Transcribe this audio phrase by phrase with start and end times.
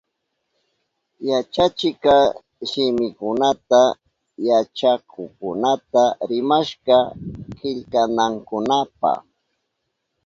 [1.29, 2.15] Yachachikka
[2.69, 3.81] shimikunata
[4.47, 6.97] yachakukkunata rimashka
[7.57, 9.11] killkanankunapa.